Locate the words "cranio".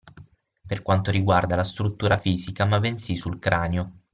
3.37-3.99